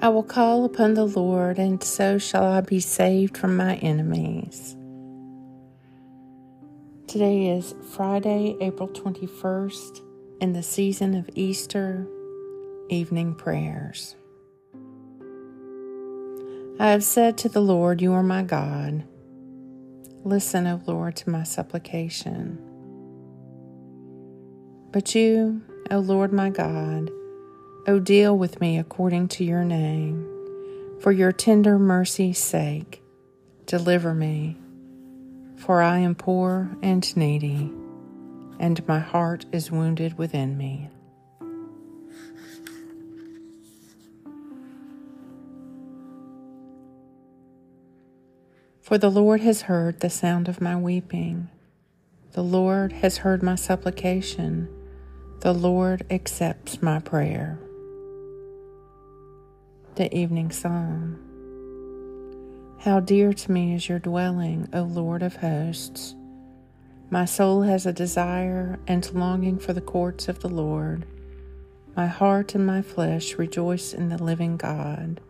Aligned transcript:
I 0.00 0.10
will 0.10 0.22
call 0.22 0.64
upon 0.64 0.94
the 0.94 1.04
Lord, 1.04 1.58
and 1.58 1.82
so 1.82 2.18
shall 2.18 2.44
I 2.44 2.60
be 2.60 2.78
saved 2.78 3.36
from 3.36 3.56
my 3.56 3.74
enemies. 3.76 4.76
Today 7.08 7.48
is 7.48 7.74
Friday, 7.96 8.56
April 8.60 8.88
21st, 8.88 10.00
in 10.40 10.52
the 10.52 10.62
season 10.62 11.14
of 11.16 11.28
Easter 11.34 12.06
evening 12.88 13.34
prayers. 13.34 14.14
I 16.78 16.90
have 16.90 17.02
said 17.02 17.36
to 17.38 17.48
the 17.48 17.60
Lord, 17.60 18.00
You 18.00 18.12
are 18.12 18.22
my 18.22 18.44
God. 18.44 19.02
Listen, 20.22 20.68
O 20.68 20.80
Lord, 20.86 21.16
to 21.16 21.30
my 21.30 21.42
supplication. 21.42 22.56
But 24.92 25.16
you, 25.16 25.60
O 25.90 25.98
Lord 25.98 26.32
my 26.32 26.50
God, 26.50 27.10
O 27.88 27.98
deal 27.98 28.36
with 28.36 28.60
me 28.60 28.78
according 28.78 29.28
to 29.28 29.44
your 29.44 29.64
name. 29.64 30.28
For 31.00 31.10
your 31.10 31.32
tender 31.32 31.78
mercy's 31.78 32.36
sake, 32.36 33.02
deliver 33.64 34.12
me. 34.12 34.58
For 35.56 35.80
I 35.80 35.96
am 36.00 36.14
poor 36.14 36.76
and 36.82 37.16
needy, 37.16 37.72
and 38.60 38.86
my 38.86 38.98
heart 38.98 39.46
is 39.52 39.70
wounded 39.70 40.18
within 40.18 40.58
me. 40.58 40.90
For 48.82 48.98
the 48.98 49.10
Lord 49.10 49.40
has 49.40 49.62
heard 49.62 50.00
the 50.00 50.10
sound 50.10 50.46
of 50.46 50.60
my 50.60 50.76
weeping. 50.76 51.48
The 52.32 52.42
Lord 52.42 52.92
has 52.92 53.16
heard 53.16 53.42
my 53.42 53.54
supplication. 53.54 54.68
The 55.40 55.54
Lord 55.54 56.04
accepts 56.10 56.82
my 56.82 56.98
prayer. 56.98 57.58
The 59.98 60.16
Evening 60.16 60.52
Psalm. 60.52 61.18
How 62.78 63.00
dear 63.00 63.32
to 63.32 63.50
me 63.50 63.74
is 63.74 63.88
your 63.88 63.98
dwelling, 63.98 64.68
O 64.72 64.82
Lord 64.82 65.24
of 65.24 65.34
hosts. 65.34 66.14
My 67.10 67.24
soul 67.24 67.62
has 67.62 67.84
a 67.84 67.92
desire 67.92 68.78
and 68.86 69.12
longing 69.12 69.58
for 69.58 69.72
the 69.72 69.80
courts 69.80 70.28
of 70.28 70.38
the 70.38 70.48
Lord. 70.48 71.04
My 71.96 72.06
heart 72.06 72.54
and 72.54 72.64
my 72.64 72.80
flesh 72.80 73.34
rejoice 73.38 73.92
in 73.92 74.08
the 74.08 74.22
living 74.22 74.56
God. 74.56 75.20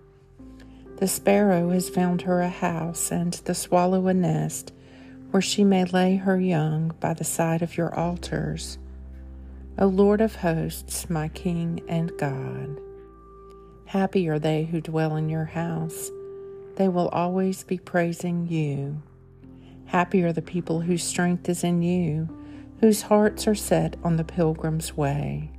The 0.98 1.08
sparrow 1.08 1.70
has 1.70 1.89
found 1.89 2.20
her 2.20 2.42
a 2.42 2.50
house, 2.50 3.11
and 3.11 3.33
the 3.33 3.55
swallow 3.55 4.06
a 4.06 4.12
nest, 4.12 4.74
where 5.30 5.41
she 5.41 5.64
may 5.64 5.86
lay 5.86 6.16
her 6.16 6.39
young 6.39 6.92
by 7.00 7.14
the 7.14 7.24
side 7.24 7.62
of 7.62 7.78
your 7.78 7.98
altars. 7.98 8.77
O 9.78 9.86
Lord 9.86 10.20
of 10.20 10.34
hosts, 10.34 11.08
my 11.08 11.28
King 11.28 11.80
and 11.89 12.12
God. 12.19 12.78
Happy 13.89 14.28
are 14.28 14.39
they 14.39 14.64
who 14.64 14.81
dwell 14.81 15.17
in 15.17 15.28
your 15.28 15.47
house. 15.47 16.11
They 16.77 16.89
will 16.89 17.08
always 17.08 17.64
be 17.64 17.78
praising 17.78 18.47
you. 18.47 19.03
Happy 19.86 20.22
are 20.22 20.33
the 20.33 20.42
people 20.42 20.83
whose 20.83 21.03
strength 21.03 21.48
is 21.48 21.64
in 21.64 21.80
you, 21.83 22.28
whose 22.80 23.03
hearts 23.03 23.48
are 23.48 23.55
set 23.55 23.97
on 24.05 24.17
the 24.17 24.25
pilgrim's 24.25 24.97
way. 24.97 25.50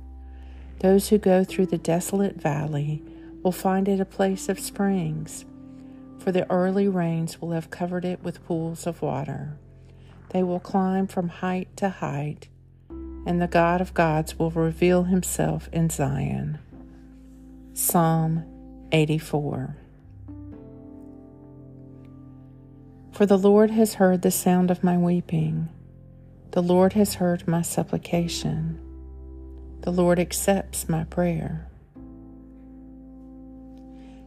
Those 0.78 1.08
who 1.08 1.18
go 1.18 1.42
through 1.42 1.66
the 1.66 1.78
desolate 1.78 2.36
valley 2.36 3.02
will 3.42 3.52
find 3.52 3.88
it 3.88 4.00
a 4.00 4.04
place 4.04 4.48
of 4.48 4.60
springs, 4.60 5.44
for 6.18 6.30
the 6.30 6.48
early 6.50 6.86
rains 6.86 7.40
will 7.40 7.50
have 7.50 7.70
covered 7.70 8.04
it 8.04 8.22
with 8.22 8.44
pools 8.46 8.86
of 8.86 9.02
water. 9.02 9.58
They 10.28 10.44
will 10.44 10.60
climb 10.60 11.08
from 11.08 11.28
height 11.28 11.76
to 11.78 11.88
height 11.88 12.48
and 13.26 13.40
the 13.40 13.46
God 13.46 13.80
of 13.80 13.94
gods 13.94 14.38
will 14.38 14.50
reveal 14.50 15.04
himself 15.04 15.68
in 15.72 15.90
Zion. 15.90 16.58
Psalm 17.82 18.44
84 18.92 19.74
For 23.10 23.24
the 23.24 23.38
Lord 23.38 23.70
has 23.70 23.94
heard 23.94 24.20
the 24.20 24.30
sound 24.30 24.70
of 24.70 24.84
my 24.84 24.98
weeping. 24.98 25.70
The 26.50 26.62
Lord 26.62 26.92
has 26.92 27.14
heard 27.14 27.48
my 27.48 27.62
supplication. 27.62 28.78
The 29.80 29.92
Lord 29.92 30.18
accepts 30.18 30.90
my 30.90 31.04
prayer. 31.04 31.70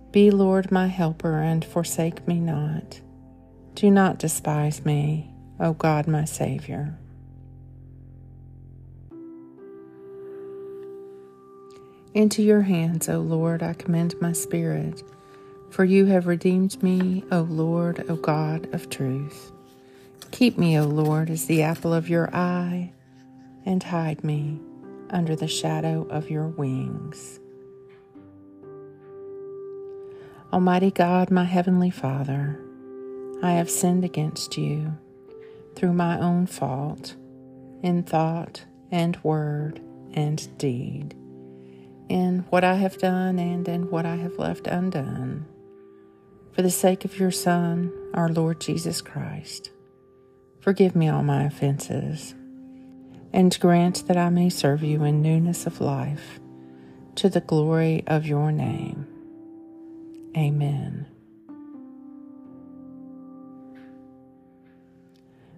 Be, 0.10 0.32
Lord, 0.32 0.72
my 0.72 0.88
helper, 0.88 1.38
and 1.38 1.64
forsake 1.64 2.28
me 2.28 2.40
not. 2.40 3.02
Do 3.76 3.92
not 3.92 4.18
despise 4.18 4.84
me, 4.84 5.32
O 5.60 5.74
God, 5.74 6.08
my 6.08 6.26
Savior. 6.26 6.98
Into 12.14 12.44
your 12.44 12.62
hands, 12.62 13.10
O 13.10 13.20
Lord, 13.20 13.64
I 13.64 13.74
commend 13.74 14.22
my 14.22 14.34
spirit. 14.34 15.02
For 15.72 15.84
you 15.84 16.06
have 16.06 16.28
redeemed 16.28 16.82
me, 16.84 17.24
O 17.32 17.42
Lord, 17.42 18.06
O 18.08 18.16
God 18.16 18.72
of 18.72 18.88
truth. 18.92 19.52
Keep 20.30 20.60
me, 20.60 20.78
O 20.78 20.84
Lord, 20.84 21.32
as 21.32 21.48
the 21.48 21.64
apple 21.64 21.92
of 21.92 22.10
your 22.10 22.30
eye, 22.36 22.92
and 23.66 23.82
hide 23.82 24.24
me 24.24 24.60
under 25.10 25.36
the 25.36 25.48
shadow 25.48 26.06
of 26.12 26.30
your 26.30 26.48
wings. 26.50 27.40
Almighty 30.52 30.92
God, 30.92 31.32
my 31.32 31.46
heavenly 31.46 31.90
Father, 31.90 32.60
I 33.42 33.54
have 33.54 33.72
sinned 33.72 34.06
against 34.06 34.56
you 34.56 34.96
through 35.76 35.94
my 35.94 36.20
own 36.20 36.46
fault, 36.46 37.16
in 37.82 38.04
thought 38.04 38.66
and 38.92 39.18
word 39.24 39.82
and 40.14 40.56
deed 40.60 41.16
in 42.10 42.46
what 42.50 42.64
I 42.64 42.76
have 42.76 42.98
done 42.98 43.40
and 43.40 43.68
in 43.68 43.90
what 43.90 44.06
I 44.06 44.16
have 44.16 44.38
left 44.38 44.68
undone. 44.68 45.46
For 46.54 46.62
the 46.62 46.70
sake 46.72 47.06
of 47.06 47.18
your 47.20 47.32
Son, 47.32 47.92
our 48.14 48.30
Lord 48.30 48.62
Jesus 48.62 49.02
Christ, 49.02 49.72
forgive 50.60 50.96
me 50.96 51.10
all 51.10 51.24
my 51.24 51.44
offenses, 51.44 52.36
and 53.32 53.58
grant 53.60 54.08
that 54.08 54.18
I 54.18 54.30
may 54.30 54.50
serve 54.50 54.84
you 54.84 55.04
in 55.04 55.22
newness 55.22 55.66
of 55.66 55.82
life, 55.82 56.40
to 57.16 57.30
the 57.30 57.42
glory 57.42 58.04
of 58.08 58.26
your 58.26 58.52
name. 58.52 59.08
Amen. 60.38 61.08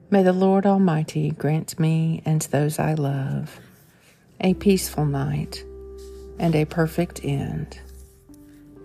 May 0.09 0.23
the 0.23 0.33
Lord 0.33 0.65
Almighty 0.65 1.31
grant 1.31 1.77
me 1.79 2.21
and 2.25 2.41
those 2.43 2.79
I 2.79 2.93
love 2.93 3.59
a 4.39 4.53
peaceful 4.53 5.05
night 5.05 5.65
and 6.39 6.55
a 6.55 6.65
perfect 6.65 7.23
end. 7.23 7.79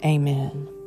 Amen. 0.04 0.79